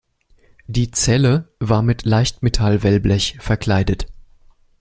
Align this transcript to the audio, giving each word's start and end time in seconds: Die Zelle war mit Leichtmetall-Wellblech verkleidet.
Die 0.65 0.89
Zelle 0.89 1.53
war 1.59 1.83
mit 1.83 2.05
Leichtmetall-Wellblech 2.05 3.37
verkleidet. 3.39 4.07